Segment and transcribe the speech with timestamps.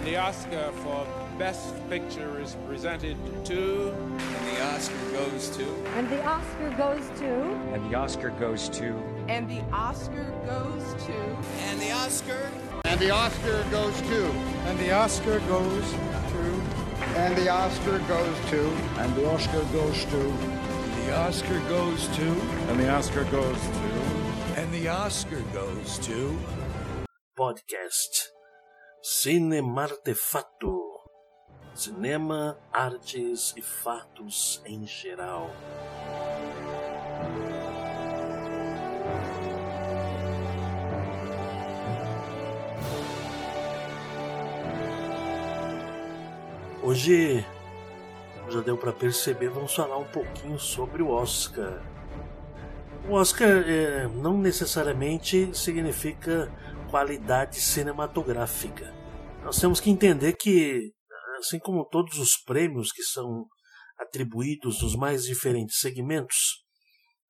[0.00, 1.06] And the Oscar for
[1.38, 3.90] Best Picture is presented to.
[3.92, 5.74] And the Oscar goes to.
[5.94, 7.28] And the Oscar goes to.
[7.68, 8.96] And the Oscar goes to.
[9.28, 11.12] And the Oscar goes to.
[11.68, 12.50] And the Oscar.
[12.86, 14.24] And the Oscar goes to.
[14.64, 16.62] And the Oscar goes to.
[17.16, 18.70] And the Oscar goes to.
[18.96, 20.32] And the Oscar goes to.
[21.04, 22.40] The Oscar goes to.
[22.70, 23.80] And the Oscar goes to.
[24.56, 26.38] And the Oscar goes to.
[27.38, 28.39] Podcast
[29.02, 30.78] Cinemartefato
[31.74, 35.50] Cinema, artes e fatos em geral.
[46.82, 47.46] Hoje,
[48.50, 51.80] já deu para perceber, vamos falar um pouquinho sobre o Oscar.
[53.08, 56.52] O Oscar é, não necessariamente significa
[56.90, 58.92] qualidade cinematográfica.
[59.44, 60.92] Nós temos que entender que,
[61.38, 63.46] assim como todos os prêmios que são
[63.96, 66.64] atribuídos nos mais diferentes segmentos,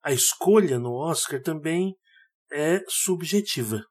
[0.03, 1.93] a escolha no Oscar também
[2.51, 3.83] é subjetiva.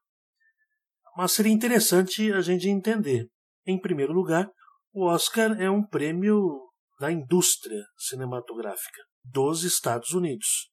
[1.15, 3.27] Mas seria interessante a gente entender.
[3.65, 4.49] Em primeiro lugar,
[4.91, 6.67] o Oscar é um prêmio
[6.99, 10.69] da indústria cinematográfica dos Estados Unidos.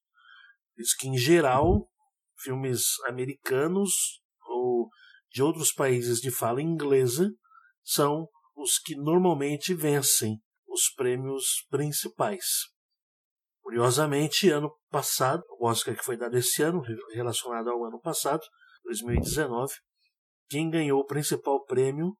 [0.75, 1.87] Diz que, em geral,
[2.37, 4.19] filmes americanos
[4.49, 4.89] ou
[5.31, 7.29] de outros países de fala inglesa
[7.83, 12.45] são os que normalmente vencem os prêmios principais.
[13.61, 16.81] Curiosamente, ano passado, o Oscar que foi dado esse ano,
[17.13, 18.41] relacionado ao ano passado,
[18.83, 19.73] 2019,
[20.49, 22.17] quem ganhou o principal prêmio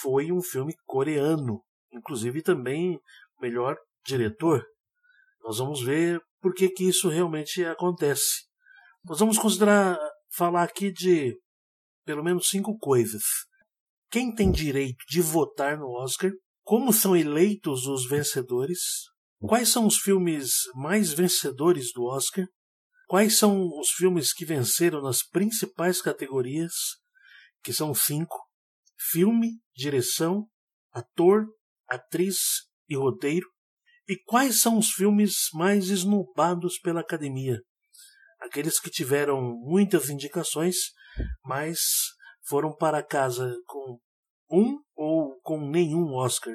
[0.00, 3.00] foi um filme coreano, inclusive também
[3.40, 4.64] melhor diretor.
[5.42, 8.44] Nós vamos ver por que, que isso realmente acontece.
[9.04, 9.98] Nós vamos considerar
[10.34, 11.36] falar aqui de
[12.04, 13.22] pelo menos cinco coisas.
[14.10, 16.30] Quem tem direito de votar no Oscar?
[16.62, 18.80] Como são eleitos os vencedores?
[19.40, 22.46] Quais são os filmes mais vencedores do Oscar?
[23.08, 26.72] Quais são os filmes que venceram nas principais categorias?
[27.62, 28.38] Que são cinco:
[29.10, 30.46] filme, direção,
[30.92, 31.46] ator,
[31.88, 32.36] atriz
[32.88, 33.46] e roteiro.
[34.08, 37.60] E quais são os filmes mais esnobados pela academia?
[38.40, 40.76] Aqueles que tiveram muitas indicações,
[41.44, 41.78] mas
[42.44, 43.98] foram para casa com
[44.50, 46.54] um ou com nenhum Oscar.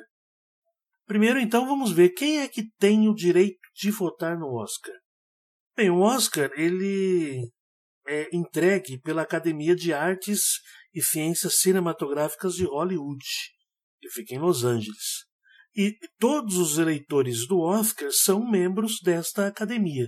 [1.06, 4.94] Primeiro, então, vamos ver quem é que tem o direito de votar no Oscar.
[5.76, 7.50] Bem, o Oscar ele
[8.08, 10.42] é entregue pela Academia de Artes
[10.94, 13.24] e Ciências Cinematográficas de Hollywood,
[14.02, 15.26] que fica em Los Angeles.
[15.76, 20.08] E todos os eleitores do Oscar são membros desta academia.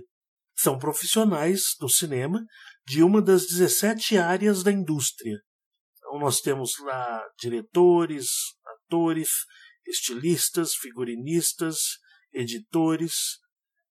[0.58, 2.44] São profissionais do cinema
[2.90, 5.40] de uma das 17 áreas da indústria.
[5.96, 8.30] Então nós temos lá diretores,
[8.66, 9.30] atores,
[9.86, 11.78] estilistas, figurinistas,
[12.34, 13.14] editores,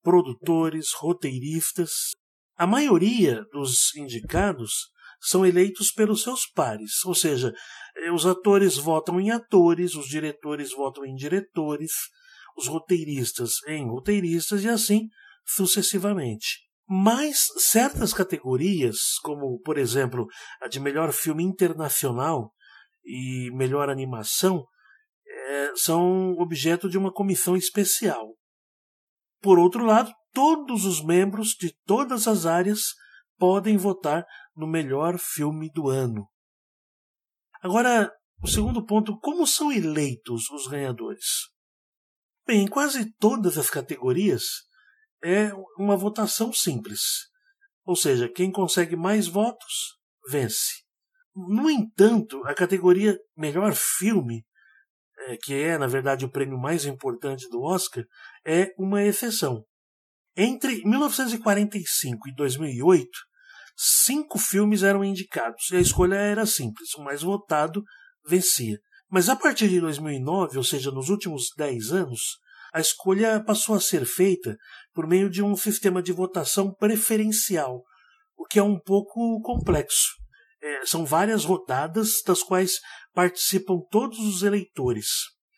[0.04, 2.12] produtores, roteiristas.
[2.58, 4.74] A maioria dos indicados
[5.22, 7.54] são eleitos pelos seus pares, ou seja,
[7.96, 11.94] eh, os atores votam em atores, os diretores votam em diretores,
[12.58, 15.08] os roteiristas em roteiristas e assim
[15.46, 16.71] sucessivamente.
[16.94, 20.28] Mas certas categorias, como por exemplo
[20.62, 22.54] a de melhor filme internacional
[23.02, 24.66] e melhor animação,
[25.26, 28.36] é, são objeto de uma comissão especial.
[29.42, 32.88] Por outro lado, todos os membros de todas as áreas
[33.38, 36.28] podem votar no melhor filme do ano.
[37.62, 38.12] Agora,
[38.44, 41.24] o segundo ponto: como são eleitos os ganhadores?
[42.46, 44.44] Bem, em quase todas as categorias,
[45.24, 47.02] é uma votação simples.
[47.86, 49.98] Ou seja, quem consegue mais votos
[50.30, 50.84] vence.
[51.36, 54.44] No entanto, a categoria Melhor Filme,
[55.28, 58.04] é, que é, na verdade, o prêmio mais importante do Oscar,
[58.46, 59.64] é uma exceção.
[60.36, 63.10] Entre 1945 e 2008,
[63.76, 67.84] cinco filmes eram indicados e a escolha era simples: o mais votado
[68.26, 68.80] vencia.
[69.10, 72.40] Mas a partir de 2009, ou seja, nos últimos 10 anos,
[72.74, 74.56] a escolha passou a ser feita
[74.94, 77.84] por meio de um sistema de votação preferencial,
[78.38, 80.10] o que é um pouco complexo.
[80.62, 82.80] É, são várias rodadas das quais
[83.14, 85.08] participam todos os eleitores.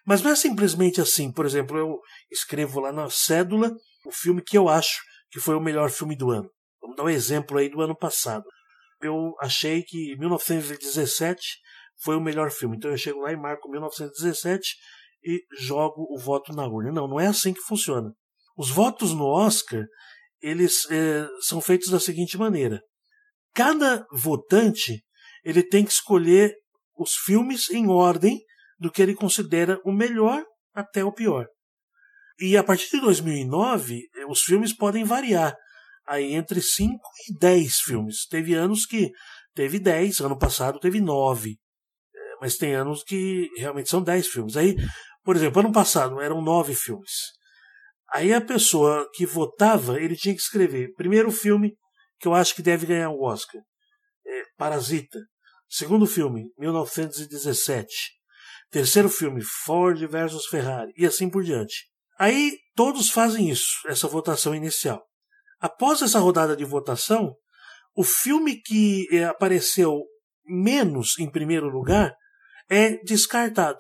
[0.06, 2.00] Mas não é simplesmente assim, por exemplo, eu
[2.32, 3.72] escrevo lá na cédula
[4.06, 6.50] o filme que eu acho que foi o melhor filme do ano.
[6.82, 8.44] Vamos dar um exemplo aí do ano passado.
[9.02, 11.42] Eu achei que 1917
[12.02, 12.76] foi o melhor filme.
[12.78, 14.76] Então eu chego lá e marco 1917
[15.26, 16.92] e jogo o voto na urna.
[16.92, 18.12] Não, não é assim que funciona.
[18.58, 19.86] Os votos no Oscar
[20.42, 22.82] eles é, são feitos da seguinte maneira:
[23.54, 25.04] cada votante
[25.44, 26.54] ele tem que escolher
[26.98, 28.40] os filmes em ordem
[28.78, 30.44] do que ele considera o melhor
[30.74, 31.48] até o pior.
[32.40, 35.56] E a partir de 2009, eh, os filmes podem variar
[36.06, 36.94] aí entre 5
[37.30, 38.26] e 10 filmes.
[38.28, 39.12] Teve anos que
[39.54, 41.52] teve 10, ano passado teve 9.
[41.52, 44.58] Eh, mas tem anos que realmente são 10 filmes.
[44.58, 44.76] Aí,
[45.24, 47.12] por exemplo, ano passado eram 9 filmes.
[48.12, 51.76] Aí a pessoa que votava, ele tinha que escrever primeiro filme
[52.20, 53.62] que eu acho que deve ganhar o Oscar.
[54.26, 55.20] É Parasita.
[55.68, 57.88] Segundo filme, 1917.
[58.70, 60.94] Terceiro filme, Ford versus Ferrari.
[60.96, 61.88] E assim por diante.
[62.20, 65.04] Aí todos fazem isso, essa votação inicial.
[65.60, 67.36] Após essa rodada de votação,
[67.96, 70.04] o filme que eh, apareceu
[70.46, 72.14] menos em primeiro lugar
[72.70, 73.80] é descartado.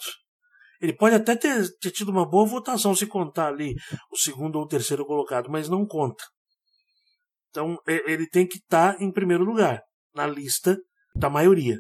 [0.84, 3.74] Ele pode até ter, ter, tido uma boa votação se contar ali
[4.12, 6.22] o segundo ou o terceiro colocado, mas não conta.
[7.50, 9.82] Então ele tem que estar em primeiro lugar,
[10.14, 10.78] na lista
[11.16, 11.80] da maioria.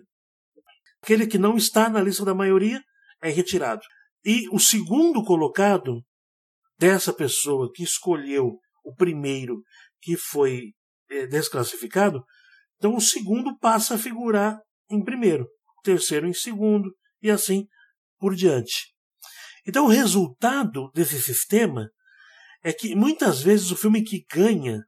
[1.01, 2.81] Aquele que não está na lista da maioria
[3.21, 3.81] é retirado.
[4.23, 6.01] E o segundo colocado
[6.79, 9.61] dessa pessoa que escolheu o primeiro
[10.01, 10.71] que foi
[11.09, 12.23] é, desclassificado,
[12.77, 15.44] então o segundo passa a figurar em primeiro,
[15.77, 16.89] o terceiro em segundo
[17.21, 17.67] e assim
[18.17, 18.93] por diante.
[19.65, 21.89] Então o resultado desse sistema
[22.63, 24.81] é que muitas vezes o filme que ganha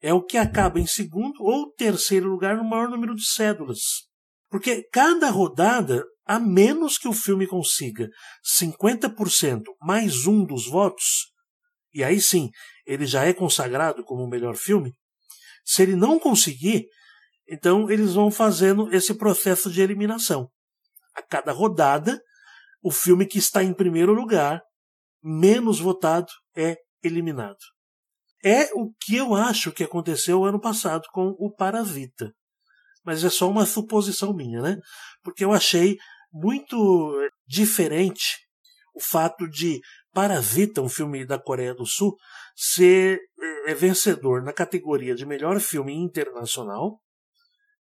[0.00, 3.80] é o que acaba em segundo ou terceiro lugar no maior número de cédulas.
[4.50, 8.08] Porque cada rodada, a menos que o filme consiga
[8.60, 11.32] 50% mais um dos votos,
[11.92, 12.50] e aí sim
[12.86, 14.92] ele já é consagrado como o melhor filme,
[15.64, 16.86] se ele não conseguir,
[17.48, 20.50] então eles vão fazendo esse processo de eliminação.
[21.14, 22.20] A cada rodada,
[22.84, 24.62] o filme que está em primeiro lugar,
[25.20, 27.58] menos votado, é eliminado.
[28.44, 32.32] É o que eu acho que aconteceu ano passado com o Parasita
[33.04, 34.78] mas é só uma suposição minha, né?
[35.22, 35.96] Porque eu achei
[36.32, 37.12] muito
[37.46, 38.38] diferente
[38.94, 39.80] o fato de
[40.12, 42.16] Parasita, um filme da Coreia do Sul,
[42.56, 43.20] ser
[43.66, 47.00] é, vencedor na categoria de melhor filme internacional,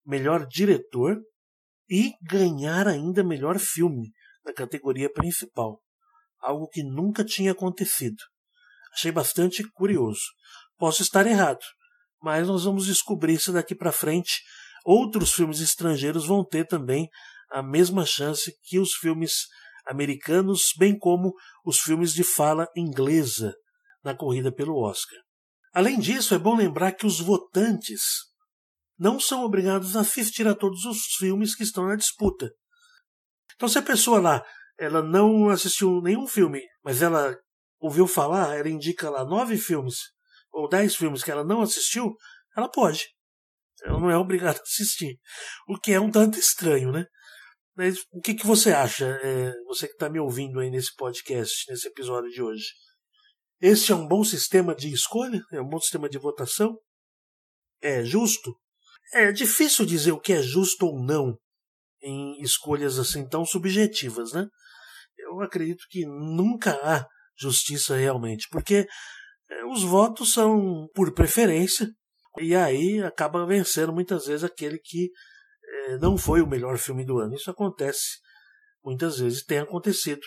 [0.06, 1.16] melhor diretor
[1.88, 4.12] e ganhar ainda melhor filme
[4.44, 5.80] na categoria principal.
[6.40, 8.22] Algo que nunca tinha acontecido.
[8.92, 10.22] Achei bastante curioso.
[10.78, 11.60] Posso estar errado,
[12.22, 14.40] mas nós vamos descobrir isso daqui para frente
[14.84, 17.08] outros filmes estrangeiros vão ter também
[17.50, 19.46] a mesma chance que os filmes
[19.86, 21.34] americanos, bem como
[21.64, 23.54] os filmes de fala inglesa
[24.04, 25.18] na corrida pelo Oscar.
[25.72, 28.02] Além disso, é bom lembrar que os votantes
[28.98, 32.50] não são obrigados a assistir a todos os filmes que estão na disputa.
[33.60, 34.42] Então, se a pessoa lá
[34.78, 37.38] ela não assistiu nenhum filme, mas ela
[37.78, 39.96] ouviu falar, ela indica lá nove filmes
[40.50, 42.16] ou dez filmes que ela não assistiu,
[42.56, 43.04] ela pode.
[43.82, 45.18] Ela não é obrigada a assistir.
[45.68, 47.04] O que é um tanto estranho, né?
[47.76, 51.70] Mas o que, que você acha, é, você que está me ouvindo aí nesse podcast,
[51.70, 52.64] nesse episódio de hoje?
[53.60, 55.42] Esse é um bom sistema de escolha?
[55.52, 56.78] É um bom sistema de votação?
[57.82, 58.58] É justo?
[59.12, 61.36] É difícil dizer o que é justo ou não
[62.02, 64.46] em escolhas assim tão subjetivas, né?
[65.18, 67.06] Eu acredito que nunca há
[67.38, 68.86] justiça realmente, porque
[69.50, 71.88] é, os votos são por preferência,
[72.38, 75.10] e aí acaba vencendo muitas vezes aquele que
[75.62, 77.34] é, não foi o melhor filme do ano.
[77.34, 78.18] Isso acontece
[78.84, 80.20] muitas vezes, tem acontecido,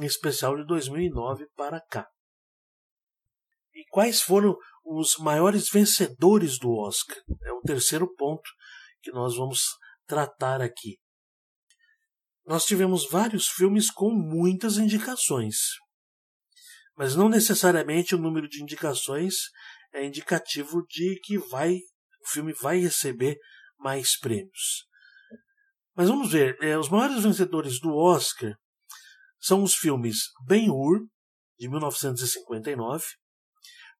[0.00, 2.06] em especial de 2009 para cá.
[3.74, 7.16] E quais foram os maiores vencedores do Oscar?
[7.44, 8.48] É o terceiro ponto
[9.02, 9.60] que nós vamos
[10.06, 10.98] tratar aqui.
[12.46, 15.56] Nós tivemos vários filmes com muitas indicações,
[16.96, 19.34] mas não necessariamente o número de indicações
[19.92, 21.80] é indicativo de que vai
[22.20, 23.38] o filme vai receber
[23.78, 24.86] mais prêmios.
[25.94, 28.56] Mas vamos ver, é, os maiores vencedores do Oscar
[29.40, 31.06] são os filmes Ben-Hur,
[31.58, 33.04] de 1959,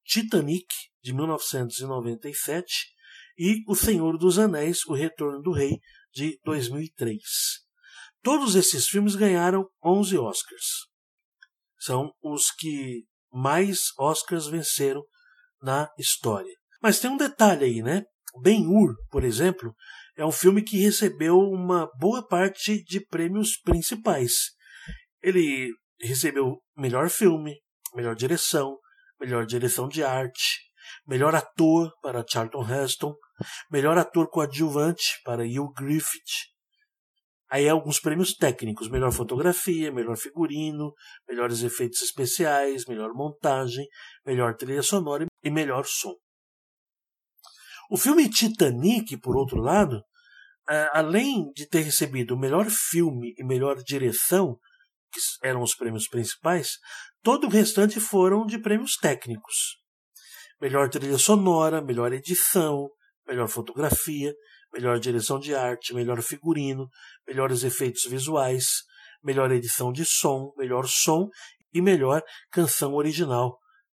[0.04, 0.66] Titanic,
[1.02, 2.66] de 1997,
[3.38, 5.78] e O Senhor dos Anéis, O Retorno do Rei,
[6.12, 7.65] de 2003.
[8.26, 10.88] Todos esses filmes ganharam 11 Oscars.
[11.78, 15.04] São os que mais Oscars venceram
[15.62, 16.52] na história.
[16.82, 18.02] Mas tem um detalhe aí, né?
[18.42, 19.72] Ben-Hur, por exemplo,
[20.16, 24.32] é um filme que recebeu uma boa parte de prêmios principais.
[25.22, 27.54] Ele recebeu melhor filme,
[27.94, 28.76] melhor direção,
[29.20, 30.62] melhor direção de arte,
[31.06, 33.14] melhor ator para Charlton Heston,
[33.70, 36.55] melhor ator coadjuvante para Hugh Griffith,
[37.48, 40.92] Aí alguns prêmios técnicos, melhor fotografia, melhor figurino,
[41.28, 43.86] melhores efeitos especiais, melhor montagem,
[44.24, 46.14] melhor trilha sonora e melhor som.
[47.88, 50.02] O filme Titanic, por outro lado,
[50.92, 54.58] além de ter recebido melhor filme e melhor direção,
[55.12, 56.78] que eram os prêmios principais,
[57.22, 59.76] todo o restante foram de prêmios técnicos.
[60.60, 62.90] Melhor trilha sonora, melhor edição,
[63.24, 64.34] melhor fotografia,
[64.72, 66.88] melhor direção de arte, melhor figurino,
[67.26, 68.66] melhores efeitos visuais,
[69.22, 71.28] melhor edição de som, melhor som
[71.72, 73.58] e melhor canção original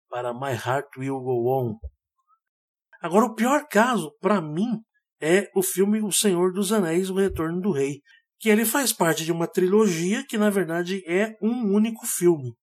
[0.09, 1.79] para My Heart Will Go On.
[3.01, 4.81] Agora, o pior caso, para mim,
[5.21, 8.01] é o filme O Senhor dos Anéis, O Retorno do Rei,
[8.39, 12.55] que ele faz parte de uma trilogia que, na verdade, é um único filme.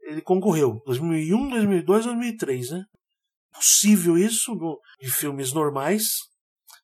[0.00, 2.84] Ele concorreu 2001, 2002, 2003, né?
[3.52, 6.04] Possível isso no, de filmes normais,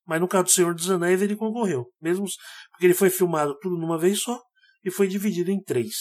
[0.06, 2.26] mas no caso do Senhor dos Anéis ele concorreu, mesmo
[2.70, 4.40] porque ele foi filmado tudo numa vez só
[4.84, 5.94] e foi dividido em três.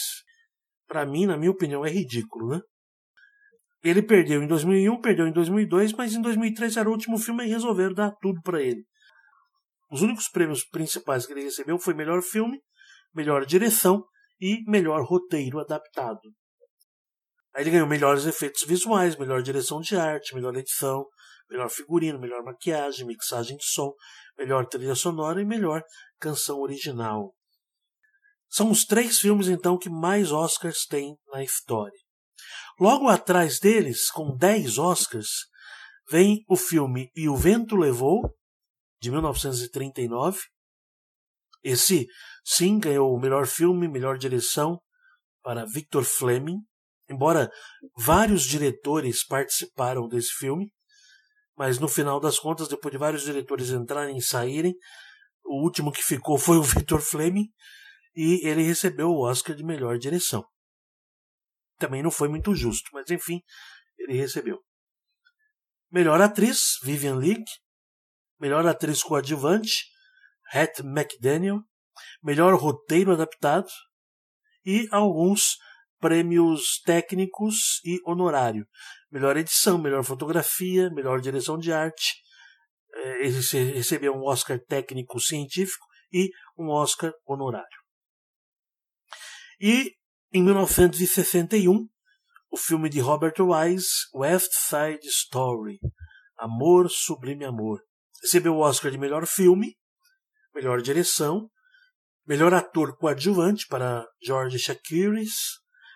[0.88, 2.62] Para mim, na minha opinião, é ridículo, né?
[3.84, 7.50] Ele perdeu em 2001, perdeu em 2002, mas em 2003 era o último filme e
[7.50, 8.84] resolveram dar tudo para ele.
[9.92, 12.60] Os únicos prêmios principais que ele recebeu foi melhor filme,
[13.14, 14.04] melhor direção
[14.40, 16.20] e melhor roteiro adaptado.
[17.56, 21.06] Aí ele ganhou melhores efeitos visuais, melhor direção de arte, melhor edição,
[21.50, 23.94] melhor figurino, melhor maquiagem, mixagem de som,
[24.38, 25.84] melhor trilha sonora e melhor
[26.20, 27.34] canção original.
[28.50, 32.00] São os três filmes então que mais Oscars têm na história.
[32.80, 35.30] Logo atrás deles, com 10 Oscars,
[36.10, 38.36] vem o filme E o Vento Levou,
[39.02, 40.40] de 1939.
[41.64, 42.08] Esse,
[42.44, 44.80] sim, ganhou o melhor filme, melhor direção
[45.42, 46.60] para Victor Fleming,
[47.10, 47.52] embora
[47.98, 50.72] vários diretores participaram desse filme,
[51.58, 54.76] mas no final das contas, depois de vários diretores entrarem e saírem,
[55.44, 57.48] o último que ficou foi o Victor Fleming
[58.16, 60.46] e ele recebeu o Oscar de melhor direção.
[61.78, 63.42] Também não foi muito justo, mas enfim,
[63.98, 64.60] ele recebeu.
[65.92, 67.44] Melhor atriz, Vivian Leigh.
[68.40, 69.86] Melhor atriz coadjuvante,
[70.54, 71.62] Hattie McDaniel.
[72.24, 73.70] Melhor roteiro adaptado.
[74.66, 75.58] E alguns
[76.00, 78.68] prêmios técnicos e honorário.
[79.16, 82.16] Melhor edição, melhor fotografia, melhor direção de arte.
[82.94, 87.80] É, ele recebeu um Oscar técnico científico e um Oscar honorário.
[89.58, 89.94] E
[90.34, 91.88] em 1961,
[92.52, 95.80] o filme de Robert Wise, West Side Story,
[96.38, 97.80] Amor Sublime Amor,
[98.22, 99.78] recebeu o Oscar de melhor filme,
[100.54, 101.50] melhor direção,
[102.28, 105.36] melhor ator coadjuvante para George Chakiris,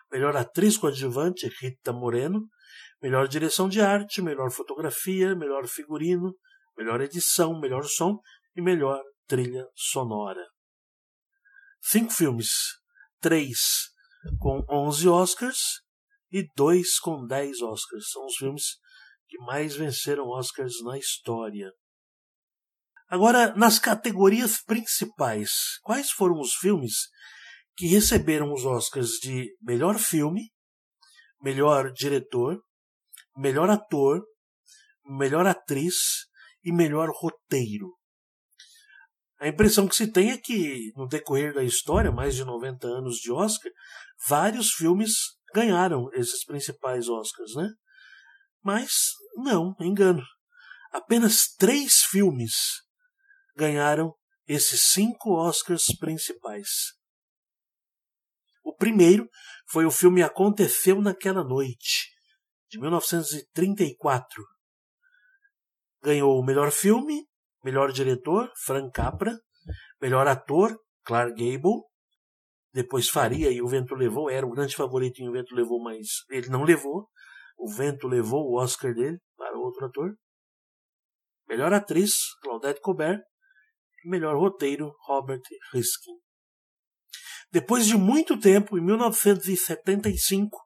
[0.10, 2.48] melhor atriz coadjuvante Rita Moreno,
[3.02, 6.34] melhor direção de arte, melhor fotografia, melhor figurino,
[6.78, 8.20] melhor edição, melhor som
[8.56, 10.46] e melhor trilha sonora.
[11.82, 12.50] Cinco filmes,
[13.20, 13.60] três
[14.40, 15.58] com 11 Oscars
[16.32, 18.10] e dois com 10 Oscars.
[18.12, 18.64] São os filmes
[19.28, 21.72] que mais venceram Oscars na história.
[23.08, 25.52] Agora, nas categorias principais,
[25.82, 26.94] quais foram os filmes
[27.76, 30.52] que receberam os Oscars de melhor filme,
[31.42, 32.62] melhor diretor,
[33.38, 34.24] melhor ator,
[35.06, 35.96] melhor atriz
[36.64, 37.98] e melhor roteiro?
[39.40, 43.16] A impressão que se tem é que, no decorrer da história, mais de 90 anos
[43.18, 43.72] de Oscar,
[44.28, 45.14] vários filmes
[45.54, 47.70] ganharam esses principais Oscars, né?
[48.62, 48.92] Mas
[49.36, 50.22] não, engano.
[50.92, 52.54] Apenas três filmes
[53.56, 54.14] ganharam
[54.46, 56.70] esses cinco Oscars principais.
[58.64, 59.30] O primeiro
[59.68, 62.09] foi o filme Aconteceu Naquela Noite,
[62.70, 64.44] de 1934.
[66.02, 67.30] Ganhou o melhor filme,
[67.64, 69.38] Melhor diretor, Frank Capra.
[70.02, 71.84] Melhor ator, Clark Gable.
[72.74, 74.30] Depois Faria e O Vento Levou.
[74.30, 77.10] Era o grande favorito em O Vento Levou, mas ele não levou.
[77.58, 80.16] O Vento levou o Oscar dele para outro ator.
[81.50, 83.22] Melhor atriz, Claudette Colbert.
[84.06, 85.42] E melhor roteiro, Robert
[85.74, 86.14] Riskin.
[87.52, 90.58] Depois de muito tempo, em 1975,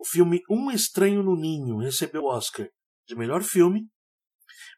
[0.00, 2.68] o filme Um Estranho no Ninho recebeu o Oscar
[3.06, 3.88] de melhor filme,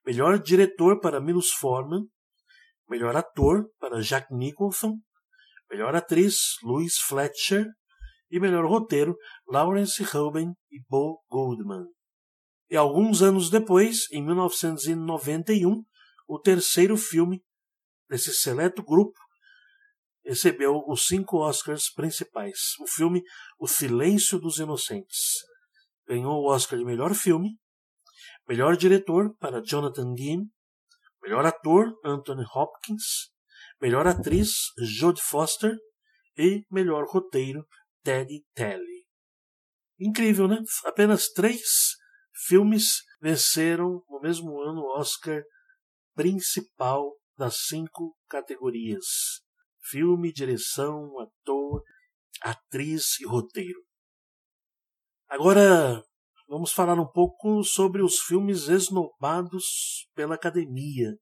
[0.04, 2.02] Melhor diretor para Milos Forman.
[2.88, 4.98] Melhor ator para Jack Nicholson.
[5.70, 7.66] Melhor atriz, Louise Fletcher.
[8.30, 9.14] E melhor roteiro,
[9.46, 11.84] Lawrence Ruben e Bo Goldman.
[12.70, 15.84] E alguns anos depois, em 1991,
[16.26, 17.42] o terceiro filme
[18.08, 19.18] desse seleto grupo
[20.24, 22.58] recebeu os cinco Oscars principais.
[22.80, 23.22] O filme
[23.58, 25.18] O Silêncio dos Inocentes.
[26.06, 27.56] Ganhou o Oscar de melhor filme,
[28.48, 30.46] Melhor diretor para Jonathan Dean.
[31.22, 33.30] Melhor ator Anthony Hopkins.
[33.80, 35.76] Melhor atriz Jodie Foster.
[36.36, 37.64] E melhor roteiro
[38.02, 39.06] Teddy Telly.
[39.98, 40.58] Incrível, né?
[40.84, 41.62] Apenas três
[42.46, 45.42] filmes venceram no mesmo ano o Oscar
[46.14, 49.04] principal das cinco categorias:
[49.84, 51.82] filme, direção, ator.
[52.40, 53.80] atriz e roteiro.
[55.28, 56.02] Agora
[56.48, 61.16] vamos falar um pouco sobre os filmes esnobados pela academia.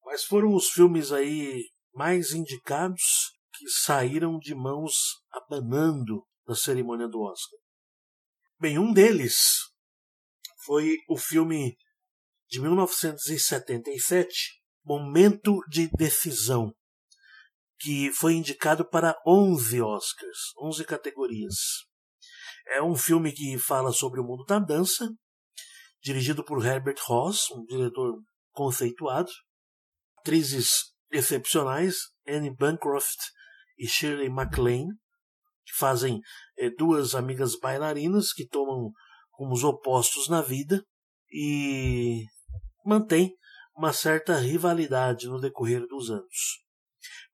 [0.00, 4.94] Quais foram os filmes aí mais indicados que saíram de mãos
[5.32, 7.58] abanando na cerimônia do Oscar?
[8.60, 9.36] Bem, um deles
[10.64, 11.76] foi o filme
[12.48, 16.72] de 1977, Momento de Decisão,
[17.78, 21.54] que foi indicado para 11 Oscars, 11 categorias.
[22.68, 25.08] É um filme que fala sobre o mundo da dança,
[26.02, 28.18] dirigido por Herbert Ross, um diretor
[28.52, 29.30] conceituado.
[30.18, 33.18] Atrizes excepcionais, Anne Bancroft
[33.78, 34.92] e Shirley MacLaine,
[35.66, 36.20] que fazem
[36.56, 38.90] é, duas amigas bailarinas que tomam
[39.30, 40.82] como os opostos na vida
[41.30, 42.24] e
[42.84, 43.34] mantém
[43.76, 46.63] uma certa rivalidade no decorrer dos anos.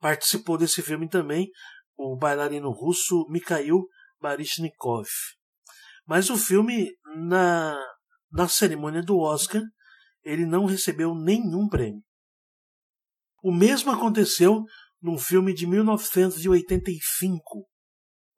[0.01, 1.51] Participou desse filme também
[1.97, 3.87] o bailarino russo Mikhail
[4.21, 5.09] Baryshnikov.
[6.07, 6.91] Mas o filme,
[7.29, 7.79] na,
[8.33, 9.63] na cerimônia do Oscar,
[10.25, 12.03] ele não recebeu nenhum prêmio.
[13.43, 14.65] O mesmo aconteceu
[15.01, 17.69] num filme de 1985,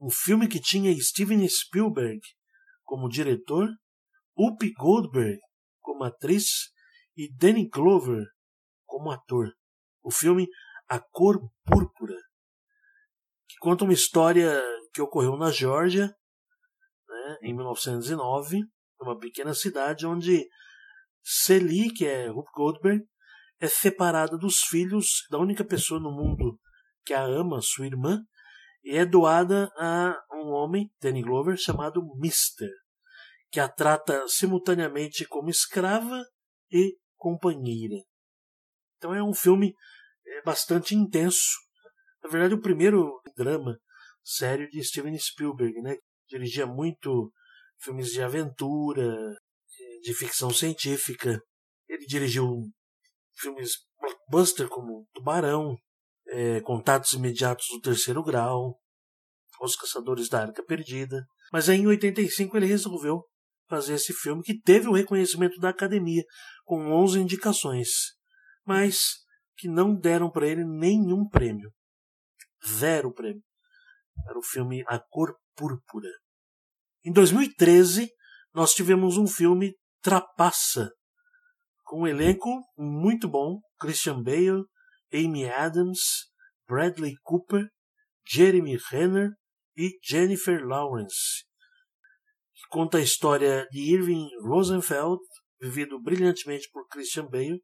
[0.00, 2.20] um filme que tinha Steven Spielberg
[2.84, 3.68] como diretor,
[4.36, 5.38] Whoopi Goldberg
[5.80, 6.70] como atriz
[7.16, 8.24] e Danny Glover
[8.86, 9.52] como ator.
[10.02, 10.46] O filme
[10.92, 12.18] A Cor Púrpura,
[13.48, 16.14] que conta uma história que ocorreu na Geórgia,
[17.08, 18.60] né, em 1909,
[19.00, 20.46] numa pequena cidade onde
[21.24, 23.06] Celie, que é Whoopi Goldberg,
[23.58, 26.60] é separada dos filhos da única pessoa no mundo
[27.06, 28.22] que a ama, sua irmã,
[28.84, 32.68] e é doada a um homem, Danny Glover, chamado Mister,
[33.50, 36.22] que a trata simultaneamente como escrava
[36.70, 37.96] e companheira.
[38.98, 39.74] Então é um filme
[40.32, 41.50] é, bastante intenso.
[42.22, 43.76] Na verdade, o primeiro drama
[44.24, 45.96] sério de Steven Spielberg, né?
[46.28, 47.32] Dirigia muito
[47.80, 49.34] filmes de aventura,
[50.02, 51.40] de ficção científica.
[51.88, 52.46] Ele dirigiu
[53.36, 55.76] filmes blockbuster como Tubarão,
[56.28, 58.78] é, Contatos Imediatos do Terceiro Grau,
[59.60, 61.24] Os Caçadores da Arca Perdida.
[61.52, 63.24] Mas aí, em 85 ele resolveu
[63.68, 66.22] fazer esse filme que teve o reconhecimento da academia
[66.64, 67.88] com 11 indicações,
[68.66, 69.21] mas
[69.62, 71.72] que não deram para ele nenhum prêmio.
[72.66, 73.44] Zero prêmio.
[74.28, 76.10] Era o filme A Cor Púrpura.
[77.04, 78.10] Em 2013,
[78.52, 79.72] nós tivemos um filme
[80.02, 80.90] Trapaça,
[81.84, 84.64] com um elenco muito bom: Christian Bale,
[85.14, 86.00] Amy Adams,
[86.68, 87.68] Bradley Cooper,
[88.26, 89.30] Jeremy Renner
[89.76, 91.44] e Jennifer Lawrence.
[92.52, 95.20] Que conta a história de Irving Rosenfeld,
[95.60, 97.62] vivido brilhantemente por Christian Bale,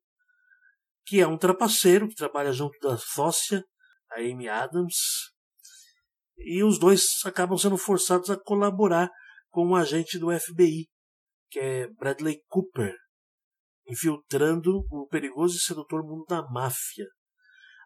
[1.09, 3.65] que é um trapaceiro que trabalha junto da sócia,
[4.11, 4.97] a Amy Adams,
[6.37, 9.11] e os dois acabam sendo forçados a colaborar
[9.49, 10.87] com um agente do FBI,
[11.51, 12.95] que é Bradley Cooper,
[13.87, 17.07] infiltrando o perigoso e sedutor mundo da máfia.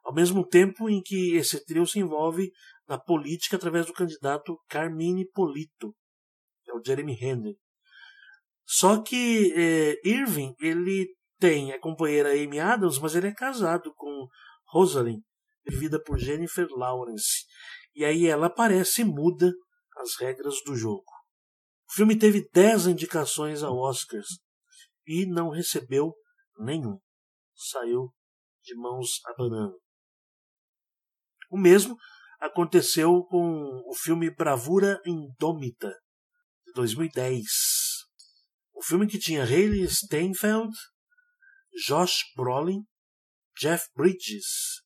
[0.02, 2.50] Ao mesmo tempo em que esse trio se envolve
[2.88, 5.94] na política através do candidato Carmine Polito,
[6.64, 7.54] que é o Jeremy Renner.
[8.66, 11.06] Só que é, Irving, ele
[11.42, 14.28] tem a companheira Amy Adams, mas ele é casado com
[14.68, 15.20] Rosalind,
[15.66, 17.44] vivida por Jennifer Lawrence.
[17.96, 19.52] E aí ela aparece e muda
[19.96, 21.11] as regras do jogo.
[21.90, 24.28] O filme teve 10 indicações a Oscars
[25.05, 26.14] e não recebeu
[26.61, 27.00] nenhum.
[27.57, 28.14] Saiu
[28.62, 29.76] de mãos abanando.
[31.50, 31.96] O mesmo
[32.38, 35.92] aconteceu com o filme Bravura Indômita,
[36.64, 37.42] de 2010.
[38.72, 40.72] O filme que tinha Hayley Steinfeld,
[41.87, 42.85] Josh Brolin,
[43.58, 44.82] Jeff Bridges.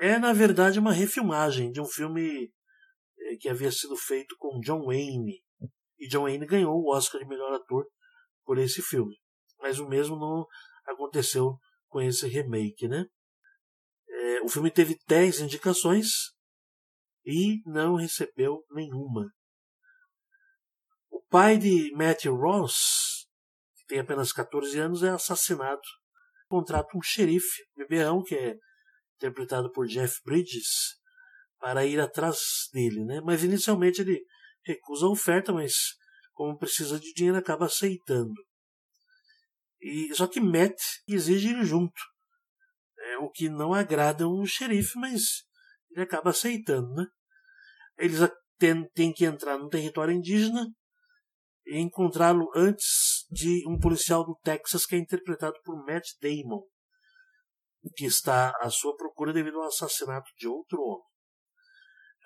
[0.00, 2.52] É, na verdade, uma refilmagem de um filme
[3.18, 5.42] eh, que havia sido feito com John Wayne.
[5.98, 7.86] E John Wayne ganhou o Oscar de melhor ator
[8.44, 9.16] por esse filme.
[9.58, 10.46] Mas o mesmo não
[10.86, 13.06] aconteceu com esse remake, né?
[14.08, 16.32] É, o filme teve 10 indicações
[17.24, 19.32] e não recebeu nenhuma.
[21.10, 23.17] O pai de Matthew Ross,
[23.88, 25.80] tem apenas 14 anos, é assassinado.
[26.48, 28.56] Contrata um xerife, beberrão, que é
[29.16, 30.68] interpretado por Jeff Bridges,
[31.58, 32.38] para ir atrás
[32.72, 33.20] dele, né?
[33.24, 34.22] Mas inicialmente ele
[34.64, 35.72] recusa a oferta, mas
[36.32, 38.34] como precisa de dinheiro acaba aceitando.
[39.80, 42.00] E só que Matt exige ir junto,
[42.98, 45.44] é, o que não agrada o xerife, mas
[45.90, 47.06] ele acaba aceitando, né?
[47.96, 48.18] Eles
[48.94, 50.66] têm que entrar no território indígena
[51.66, 52.86] e encontrá-lo antes
[53.30, 56.62] de um policial do Texas que é interpretado por Matt Damon
[57.94, 61.06] que está à sua procura devido ao assassinato de outro homem.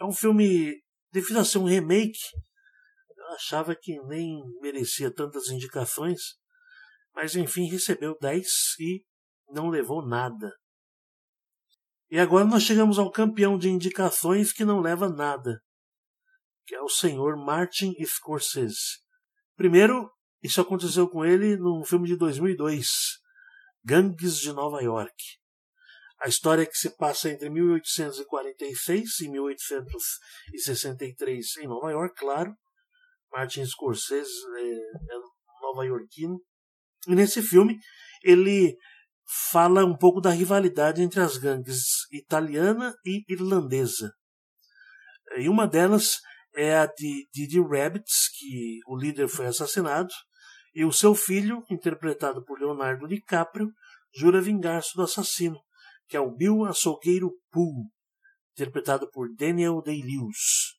[0.01, 2.19] É um filme devido a ser um remake,
[3.17, 6.21] eu achava que nem merecia tantas indicações,
[7.15, 8.47] mas enfim, recebeu 10
[8.81, 9.05] e
[9.51, 10.51] não levou nada.
[12.11, 15.61] E agora nós chegamos ao campeão de indicações que não leva nada,
[16.67, 19.01] que é o senhor Martin Scorsese.
[19.57, 20.11] Primeiro,
[20.43, 22.89] isso aconteceu com ele num filme de 2002,
[23.85, 25.15] Gangues de Nova York.
[26.21, 32.55] A história que se passa entre 1846 e 1863 em Nova York, claro.
[33.33, 35.19] Martin Scorsese é, é
[35.61, 36.41] nova-iorquino.
[37.09, 37.79] E nesse filme
[38.23, 38.79] ele
[39.51, 44.15] fala um pouco da rivalidade entre as gangues italiana e irlandesa.
[45.37, 46.21] E uma delas
[46.55, 50.13] é a de Didi Rabbits, que o líder foi assassinado,
[50.75, 53.71] e o seu filho, interpretado por Leonardo DiCaprio,
[54.15, 55.61] jura vingar-se do assassino,
[56.09, 57.89] que é o Bill Açougueiro Pooh,
[58.53, 60.77] interpretado por Daniel Day-Lewis.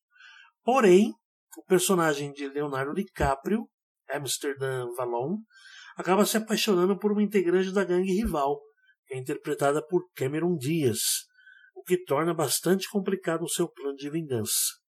[0.64, 1.14] Porém,
[1.58, 3.68] o personagem de Leonardo DiCaprio,
[4.10, 5.38] Amsterdam Vallon,
[5.96, 8.60] acaba se apaixonando por uma integrante da gangue rival,
[9.06, 11.00] que é interpretada por Cameron Diaz,
[11.76, 14.83] o que torna bastante complicado o seu plano de vingança.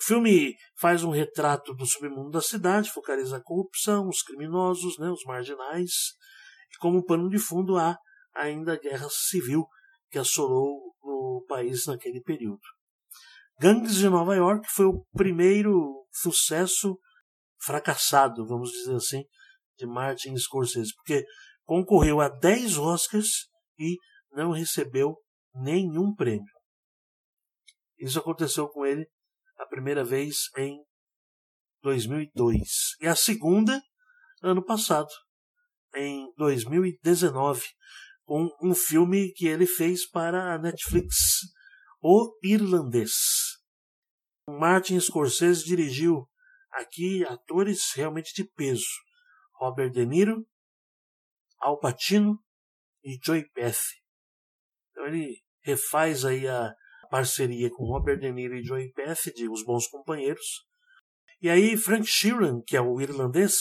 [0.00, 5.10] O filme faz um retrato do submundo da cidade, focaliza a corrupção, os criminosos, né,
[5.10, 5.92] os marginais,
[6.70, 7.96] e como pano de fundo há
[8.34, 9.66] ainda a guerra civil
[10.10, 12.60] que assolou o país naquele período.
[13.58, 16.98] Gangues de Nova York foi o primeiro sucesso
[17.62, 19.24] fracassado, vamos dizer assim,
[19.78, 21.24] de Martin Scorsese, porque
[21.64, 23.96] concorreu a 10 Oscars e
[24.30, 25.16] não recebeu
[25.54, 26.44] nenhum prêmio.
[27.98, 29.08] Isso aconteceu com ele
[29.76, 30.82] primeira vez em
[31.82, 33.78] 2002 e a segunda
[34.42, 35.10] ano passado,
[35.94, 37.62] em 2019,
[38.24, 41.14] com um filme que ele fez para a Netflix,
[42.00, 43.12] O Irlandês.
[44.48, 46.26] Martin Scorsese dirigiu
[46.72, 48.88] aqui atores realmente de peso:
[49.56, 50.46] Robert De Niro,
[51.60, 52.42] Al Pacino
[53.04, 53.96] e Joey Pesci.
[54.90, 56.74] Então ele refaz aí a
[57.16, 60.66] parceria com Robert De Niro e Joey Pesci de Os Bons Companheiros.
[61.40, 63.56] E aí Frank Sheeran, que é o irlandês,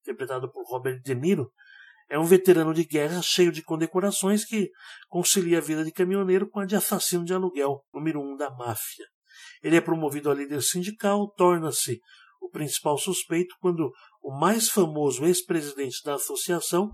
[0.00, 1.52] interpretado por Robert De Niro,
[2.08, 4.72] é um veterano de guerra cheio de condecorações que
[5.08, 9.06] concilia a vida de caminhoneiro com a de assassino de aluguel, número um da máfia.
[9.62, 12.00] Ele é promovido a líder sindical, torna-se
[12.40, 16.90] o principal suspeito quando o mais famoso ex-presidente da associação,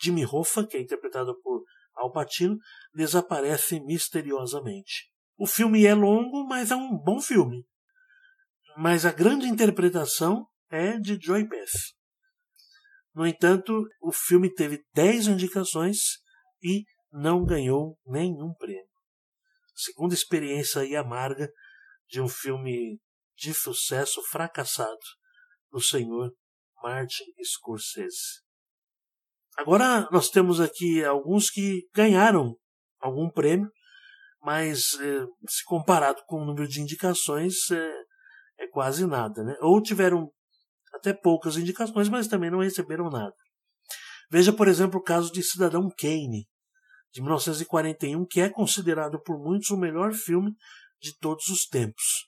[0.00, 1.64] Jimmy Hoffa, que é interpretado por
[1.96, 2.56] Al Pacino,
[2.94, 5.10] desaparece misteriosamente.
[5.40, 7.64] O filme é longo, mas é um bom filme.
[8.76, 11.94] Mas a grande interpretação é de Joy Pesci.
[13.14, 15.96] No entanto, o filme teve 10 indicações
[16.62, 18.84] e não ganhou nenhum prêmio.
[19.74, 21.50] Segunda experiência aí amarga
[22.06, 23.00] de um filme
[23.34, 24.98] de sucesso fracassado
[25.70, 26.34] do senhor
[26.82, 28.42] Martin Scorsese.
[29.56, 32.58] Agora nós temos aqui alguns que ganharam
[33.00, 33.70] algum prêmio,
[34.42, 37.92] mas eh, se comparado com o número de indicações é,
[38.60, 39.56] é quase nada, né?
[39.60, 40.30] Ou tiveram
[40.94, 43.34] até poucas indicações, mas também não receberam nada.
[44.30, 46.46] Veja, por exemplo, o caso de Cidadão Kane,
[47.12, 50.52] de 1941, que é considerado por muitos o melhor filme
[51.00, 52.26] de todos os tempos.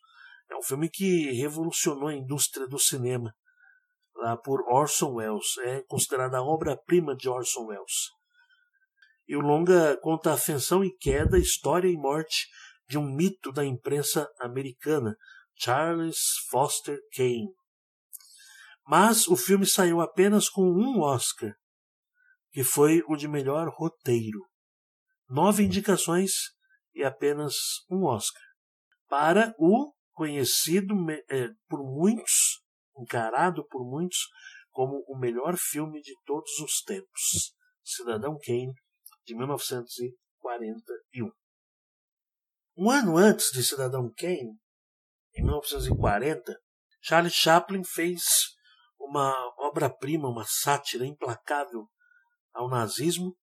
[0.51, 3.33] É um filme que revolucionou a indústria do cinema,
[4.16, 5.57] lá por Orson Welles.
[5.61, 8.11] É considerada a obra-prima de Orson Welles.
[9.26, 12.48] E o longa conta a ascensão e queda, história e morte
[12.88, 15.16] de um mito da imprensa americana,
[15.54, 16.18] Charles
[16.50, 17.54] Foster Kane.
[18.87, 21.54] Mas o filme saiu apenas com um Oscar,
[22.50, 24.40] que foi o de melhor roteiro.
[25.28, 26.32] Nove indicações
[26.94, 27.54] e apenas
[27.90, 28.42] um Oscar.
[29.08, 30.94] Para o conhecido
[31.30, 32.62] é, por muitos,
[32.98, 34.18] encarado por muitos,
[34.70, 37.54] como o melhor filme de todos os tempos.
[37.82, 38.74] Cidadão Kane,
[39.24, 41.30] de 1941.
[42.76, 44.58] Um ano antes de Cidadão Kane,
[45.35, 46.58] em 1940,
[47.00, 48.22] Charles Chaplin fez
[48.98, 51.88] uma obra-prima, uma sátira implacável
[52.52, 53.37] ao nazismo,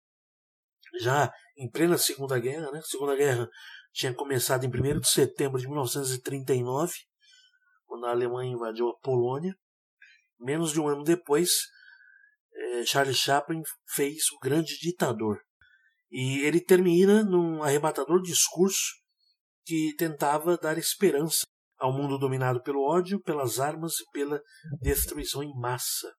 [0.99, 2.71] já em plena Segunda Guerra.
[2.71, 2.79] Né?
[2.79, 3.49] A Segunda Guerra
[3.91, 6.93] tinha começado em 1 de setembro de 1939,
[7.85, 9.55] quando a Alemanha invadiu a Polônia.
[10.39, 11.49] Menos de um ano depois,
[12.53, 13.63] eh, Charles Chaplin
[13.95, 15.41] fez O Grande Ditador.
[16.09, 18.95] E ele termina num arrebatador discurso
[19.65, 21.45] que tentava dar esperança
[21.77, 24.41] ao mundo dominado pelo ódio, pelas armas e pela
[24.81, 26.11] destruição em massa.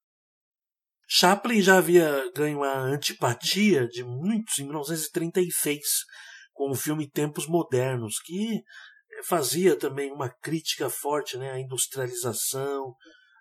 [1.09, 5.81] Chaplin já havia ganho a antipatia de muitos em 1936
[6.53, 8.63] com o filme Tempos Modernos, que
[9.25, 12.95] fazia também uma crítica forte né, à industrialização,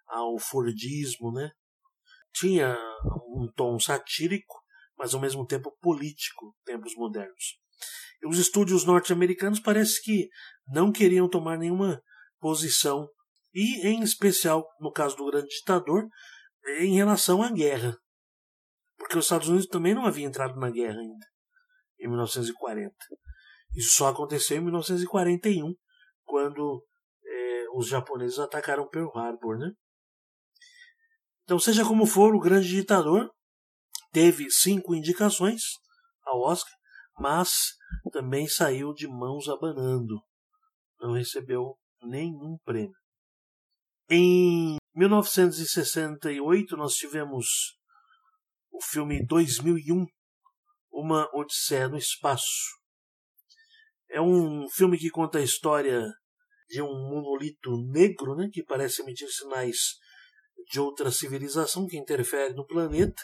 [0.07, 1.51] ao Fordismo, né?
[2.33, 2.77] Tinha
[3.35, 4.55] um tom satírico,
[4.97, 7.59] mas ao mesmo tempo político, tempos modernos.
[8.21, 10.27] E os estúdios norte-americanos parece que
[10.67, 12.01] não queriam tomar nenhuma
[12.39, 13.07] posição,
[13.53, 16.07] e em especial no caso do grande ditador,
[16.79, 17.95] em relação à guerra.
[18.97, 21.25] Porque os Estados Unidos também não havia entrado na guerra ainda,
[21.99, 22.93] em 1940.
[23.75, 25.73] Isso só aconteceu em 1941,
[26.23, 26.83] quando
[27.23, 29.71] eh, os japoneses atacaram Pearl Harbor, né?
[31.43, 33.31] Então, seja como for, o grande ditador
[34.17, 35.61] teve cinco indicações
[36.25, 36.73] ao Oscar,
[37.19, 37.51] mas
[38.11, 40.19] também saiu de mãos abanando.
[40.99, 42.97] Não recebeu nenhum prêmio.
[44.09, 47.45] Em 1968, nós tivemos
[48.71, 50.07] o filme 2001,
[50.91, 52.75] Uma Odisseia no Espaço.
[54.09, 56.01] É um filme que conta a história
[56.67, 59.77] de um monolito negro né, que parece emitir sinais
[60.71, 63.21] de outra civilização que interfere no planeta.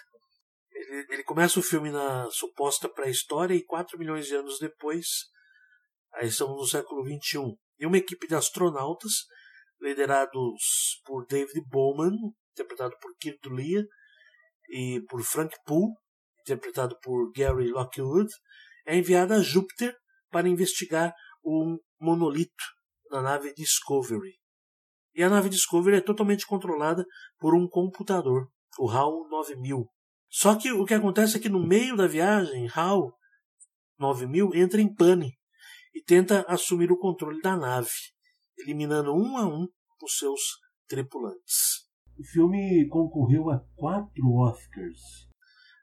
[0.73, 5.07] Ele, ele começa o filme na suposta pré-história e 4 milhões de anos depois,
[6.13, 7.55] aí estamos no século XXI.
[7.79, 9.11] E uma equipe de astronautas,
[9.81, 12.15] liderados por David Bowman,
[12.51, 13.83] interpretado por Kirk Dulia,
[14.69, 15.93] e por Frank Poole,
[16.41, 18.29] interpretado por Gary Lockwood,
[18.85, 19.95] é enviada a Júpiter
[20.29, 22.63] para investigar um monolito
[23.09, 24.39] na nave Discovery.
[25.13, 27.05] E a nave Discovery é totalmente controlada
[27.37, 28.47] por um computador,
[28.79, 29.85] o HAL 9000.
[30.35, 33.15] Só que o que acontece é que no meio da viagem, HAL
[33.99, 35.37] 9000 entra em pane
[35.93, 37.91] e tenta assumir o controle da nave,
[38.57, 39.67] eliminando um a um
[40.01, 40.41] os seus
[40.87, 41.87] tripulantes.
[42.17, 44.99] O filme concorreu a quatro Oscars,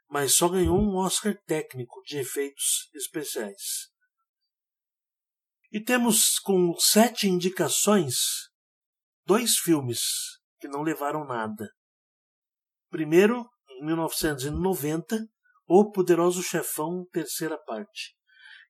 [0.09, 3.89] mas só ganhou um Oscar técnico de efeitos especiais.
[5.71, 8.17] E temos com sete indicações
[9.25, 10.01] dois filmes
[10.59, 11.71] que não levaram nada.
[12.91, 13.49] Primeiro,
[13.81, 15.27] 1990,
[15.67, 18.15] O Poderoso Chefão, terceira parte.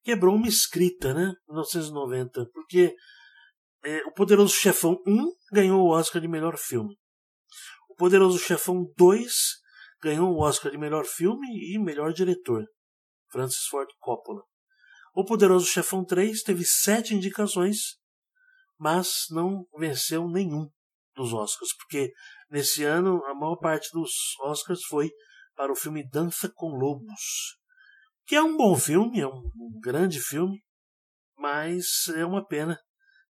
[0.02, 1.32] Quebrou uma escrita, né?
[1.48, 2.94] 1990, porque
[3.84, 6.96] é, O Poderoso Chefão 1 ganhou o Oscar de melhor filme.
[7.88, 9.32] O Poderoso Chefão 2
[10.02, 12.64] ganhou o Oscar de melhor filme e melhor diretor.
[13.30, 14.42] Francis Ford Coppola.
[15.14, 18.00] O Poderoso Chefão 3 teve sete indicações
[18.80, 20.66] mas não venceu nenhum
[21.14, 22.12] dos Oscars, porque
[22.48, 25.10] nesse ano a maior parte dos Oscars foi
[25.54, 27.58] para o filme Dança com Lobos,
[28.26, 29.42] que é um bom filme, é um,
[29.82, 30.62] grande filme,
[31.36, 32.78] mas é uma pena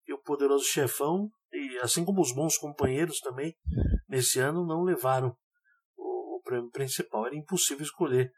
[0.03, 3.55] que o Poderoso Chefão, e assim como os bons companheiros também,
[4.07, 5.35] nesse ano não levaram
[5.95, 7.25] o, o prêmio principal.
[7.25, 8.31] Era impossível escolher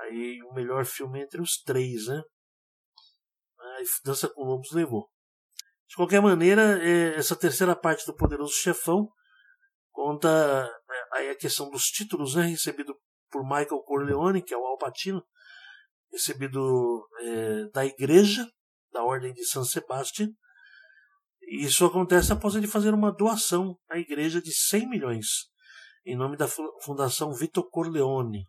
[0.00, 2.22] aí o melhor filme entre os três, né?
[3.56, 5.08] Mas Dança com Lobos levou.
[5.88, 9.08] De qualquer maneira, é, essa terceira parte do Poderoso Chefão
[9.92, 10.28] conta
[10.90, 12.94] é, aí a questão dos títulos, né, recebido
[13.30, 15.24] por Michael Corleone, que é o Alpatino,
[16.12, 18.46] recebido é, da igreja,
[18.92, 20.28] da Ordem de San Sebastian.
[21.42, 25.26] E isso acontece após ele fazer uma doação à igreja de 100 milhões,
[26.04, 26.48] em nome da
[26.82, 28.44] Fundação Vitor Corleone,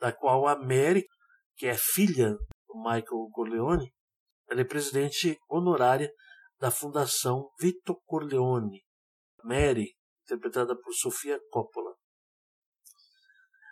[0.00, 1.06] da qual a Mary,
[1.56, 3.92] que é filha do Michael Corleone,
[4.50, 6.10] ela é presidente honorária
[6.58, 8.82] da Fundação Vito Corleone,
[9.44, 11.94] Mary, interpretada por Sofia Coppola.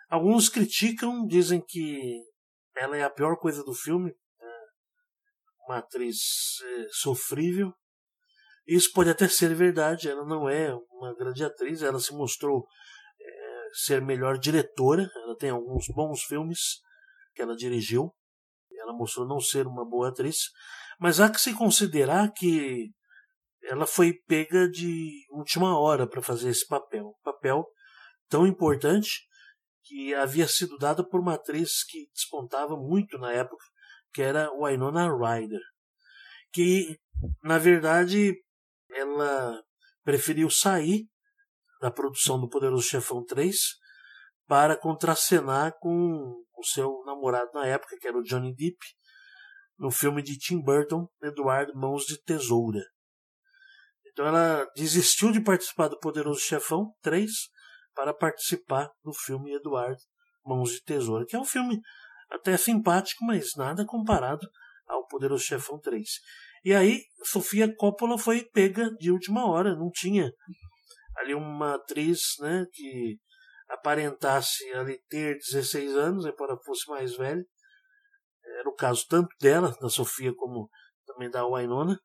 [0.09, 2.23] Alguns criticam, dizem que
[2.75, 4.53] ela é a pior coisa do filme, né?
[5.67, 6.17] uma atriz
[6.63, 7.73] é, sofrível.
[8.67, 12.67] Isso pode até ser verdade, ela não é uma grande atriz, ela se mostrou
[13.19, 16.81] é, ser melhor diretora, ela tem alguns bons filmes
[17.33, 18.11] que ela dirigiu,
[18.85, 20.51] ela mostrou não ser uma boa atriz,
[20.99, 22.91] mas há que se considerar que
[23.63, 27.07] ela foi pega de última hora para fazer esse papel.
[27.07, 27.65] Um papel
[28.29, 29.27] tão importante
[29.83, 33.63] que havia sido dado por uma atriz que despontava muito na época,
[34.13, 35.61] que era Winona Ryder.
[36.51, 36.97] Que,
[37.43, 38.33] na verdade,
[38.91, 39.61] ela
[40.03, 41.07] preferiu sair
[41.81, 43.57] da produção do Poderoso Chefão 3
[44.47, 48.77] para contracenar com o seu namorado na época, que era o Johnny Depp,
[49.77, 52.81] no filme de Tim Burton, Eduardo Mãos de Tesoura.
[54.11, 57.29] Então ela desistiu de participar do Poderoso Chefão 3
[57.93, 59.99] para participar do filme Eduardo
[60.45, 61.81] Mãos de Tesoura, que é um filme
[62.29, 64.47] até simpático, mas nada comparado
[64.87, 66.07] ao Poderoso Chefão 3.
[66.63, 70.31] E aí, Sofia Coppola foi pega de última hora, não tinha
[71.17, 73.17] ali uma atriz né, que
[73.69, 77.43] aparentasse ali ter 16 anos, embora fosse mais velha,
[78.59, 80.69] era o caso tanto dela, da Sofia, como
[81.05, 81.99] também da Wainona.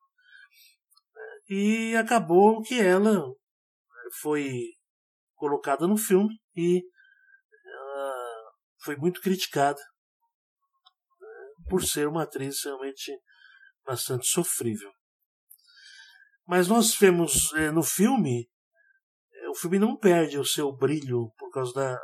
[1.48, 3.24] E acabou que ela
[4.20, 4.62] foi
[5.34, 6.82] colocada no filme e
[8.82, 9.80] foi muito criticada
[11.20, 11.28] né,
[11.68, 13.12] por ser uma atriz realmente
[13.84, 14.90] bastante sofrível.
[16.46, 18.48] Mas nós vemos é, no filme,
[19.50, 21.98] o filme não perde o seu brilho por causa da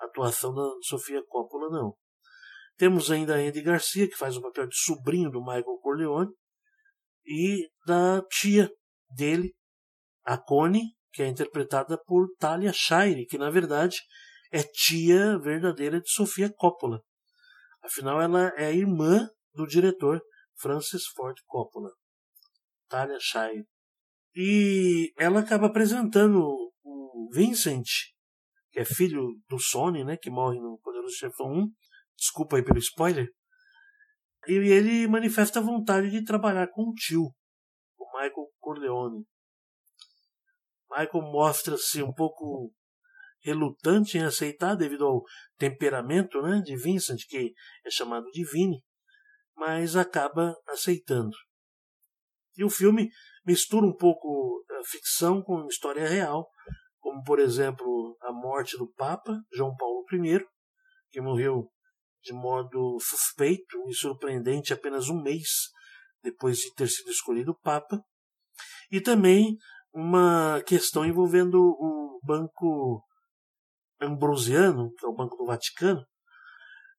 [0.00, 1.96] atuação da Sofia Coppola, não.
[2.76, 6.30] Temos ainda a Andy Garcia, que faz o papel de sobrinho do Michael Corleone,
[7.24, 8.70] e da tia
[9.10, 9.54] dele,
[10.24, 13.98] a Connie, que é interpretada por Talia Shire, que na verdade
[14.50, 17.00] é tia verdadeira de Sofia Coppola.
[17.82, 20.20] Afinal, ela é irmã do diretor
[20.58, 21.90] Francis Ford Coppola,
[22.88, 23.66] Talia Shire.
[24.34, 26.61] E ela acaba apresentando
[27.30, 27.86] Vincent,
[28.70, 31.72] que é filho do Sony, né, que morre no Poderoso Chefão 1.
[32.16, 33.28] Desculpa aí pelo spoiler.
[34.48, 37.32] E ele manifesta a vontade de trabalhar com o tio,
[37.96, 39.24] o Michael Corleone.
[40.90, 42.72] Michael mostra-se um pouco
[43.40, 45.22] relutante em aceitar devido ao
[45.56, 47.52] temperamento né, de Vincent, que
[47.84, 48.82] é chamado de Vini,
[49.56, 51.36] mas acaba aceitando.
[52.56, 53.10] E o filme
[53.44, 56.48] mistura um pouco a ficção com história real,
[57.02, 60.46] como por exemplo a morte do Papa João Paulo I,
[61.10, 61.68] que morreu
[62.22, 65.48] de modo suspeito e surpreendente apenas um mês
[66.22, 68.00] depois de ter sido escolhido Papa,
[68.90, 69.56] e também
[69.92, 73.04] uma questão envolvendo o Banco
[74.00, 76.06] Ambrosiano, que é o Banco do Vaticano,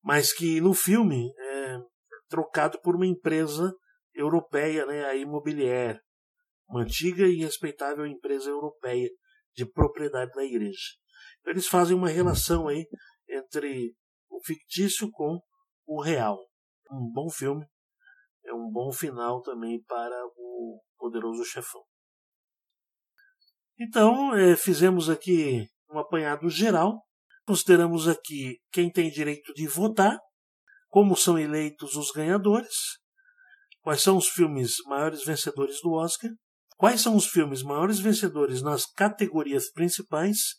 [0.03, 1.77] mas que no filme é
[2.27, 3.73] trocado por uma empresa
[4.13, 6.01] europeia, né, a Immobilier,
[6.67, 9.09] uma antiga e respeitável empresa europeia
[9.55, 10.95] de propriedade da igreja.
[11.39, 12.85] Então, eles fazem uma relação aí
[13.29, 13.93] entre
[14.29, 15.39] o fictício com
[15.85, 16.37] o real.
[16.91, 17.65] Um bom filme,
[18.45, 21.81] é um bom final também para o Poderoso Chefão.
[23.79, 27.03] Então, é, fizemos aqui um apanhado geral.
[27.45, 30.17] Consideramos aqui quem tem direito de votar,
[30.89, 32.99] como são eleitos os ganhadores,
[33.81, 36.29] quais são os filmes maiores vencedores do Oscar,
[36.83, 40.57] quais são os filmes maiores vencedores nas categorias principais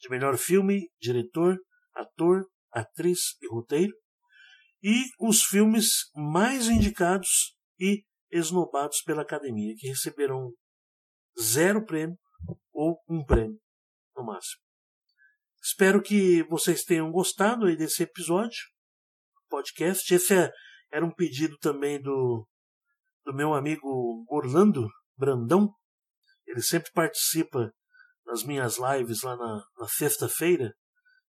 [0.00, 1.58] de melhor filme, diretor,
[1.94, 3.92] ator, atriz e roteiro,
[4.82, 10.54] e os filmes mais indicados e esnobados pela academia, que receberam
[11.38, 12.16] zero prêmio
[12.72, 13.60] ou um prêmio,
[14.16, 14.62] no máximo.
[15.62, 18.58] Espero que vocês tenham gostado aí desse episódio,
[19.50, 20.14] podcast.
[20.14, 20.50] Esse é,
[20.90, 22.48] era um pedido também do,
[23.26, 25.74] do meu amigo Orlando Brandão.
[26.46, 27.72] Ele sempre participa
[28.24, 30.72] das minhas lives lá na, na sexta-feira.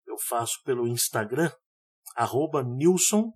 [0.07, 1.51] Eu faço pelo Instagram,
[2.17, 3.33] arroba Nilson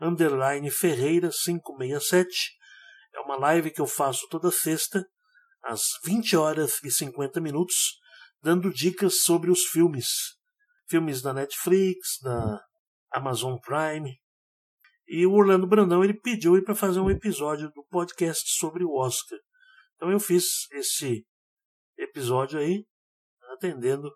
[0.00, 2.52] underline Ferreira 567.
[3.14, 5.04] É uma live que eu faço toda sexta
[5.62, 7.98] às 20 horas e 50 minutos,
[8.42, 10.06] dando dicas sobre os filmes.
[10.88, 12.60] Filmes da Netflix, da
[13.12, 14.16] Amazon Prime.
[15.06, 19.38] E o Orlando Brandão ele pediu para fazer um episódio do podcast sobre o Oscar.
[20.00, 21.26] Então eu fiz esse
[21.98, 22.86] episódio aí,
[23.52, 24.10] atendendo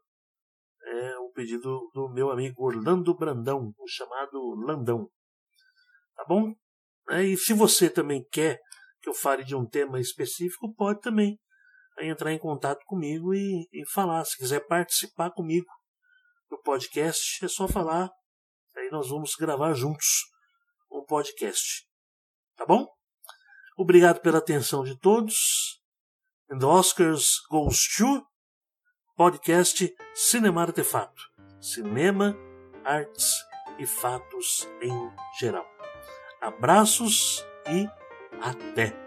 [0.82, 5.10] é, o pedido do meu amigo Orlando Brandão, o chamado Landão.
[6.16, 6.54] Tá bom?
[7.10, 8.58] É, e se você também quer
[9.02, 11.38] que eu fale de um tema específico, pode também
[12.00, 14.24] entrar em contato comigo e, e falar.
[14.24, 15.68] Se quiser participar comigo
[16.48, 18.10] do podcast, é só falar.
[18.74, 20.06] Aí nós vamos gravar juntos
[20.90, 21.86] um podcast.
[22.56, 22.93] Tá bom?
[23.76, 25.80] Obrigado pela atenção de todos.
[26.50, 28.24] And Oscars goes to
[29.16, 31.22] podcast Cinema Artefato.
[31.60, 32.36] Cinema,
[32.84, 33.32] artes
[33.78, 35.66] e fatos em geral.
[36.40, 37.88] Abraços e
[38.40, 39.03] até!